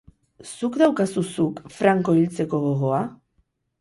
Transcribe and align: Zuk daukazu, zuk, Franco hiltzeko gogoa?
Zuk 0.51 0.77
daukazu, 0.81 1.23
zuk, 1.35 1.61
Franco 1.81 2.17
hiltzeko 2.21 2.63
gogoa? 2.67 3.03